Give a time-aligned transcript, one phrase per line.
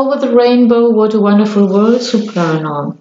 [0.00, 2.96] over the rainbow, what a wonderful world, soprano.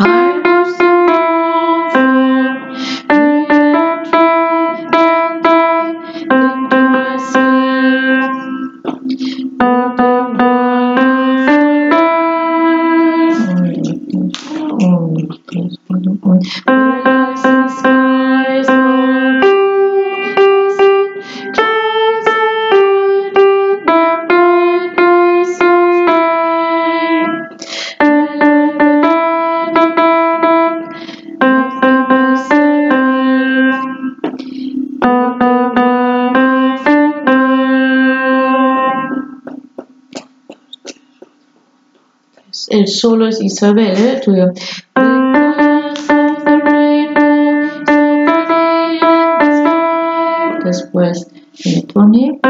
[0.00, 0.29] far
[42.70, 44.20] el solo es Isabel, ¿eh?
[44.24, 44.52] Tuyo.
[50.64, 51.26] Después
[51.64, 52.40] viene Tony.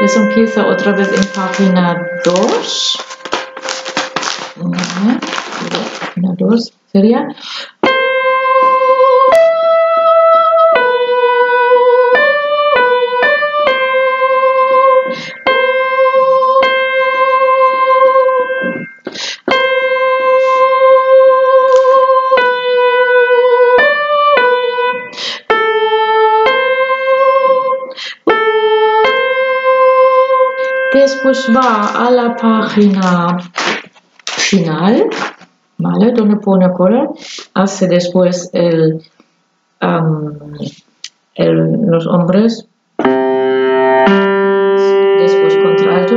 [0.00, 2.98] Eso empieza otra vez en página 2.
[6.00, 7.28] Página 2 sería.
[30.92, 33.38] Después va a la página
[34.24, 35.06] final,
[35.78, 36.12] ¿vale?
[36.12, 37.14] Donde pone color,
[37.54, 39.00] hace después el,
[41.38, 42.66] los hombres,
[45.18, 45.58] después
[46.08, 46.09] tú